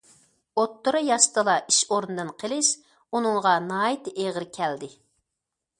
[0.61, 2.73] ئوتتۇرا ياشتىلا ئىش ئورنىدىن قېلىش
[3.17, 4.93] ئۇنىڭغا ناھايىتى ئېغىر كەلدى.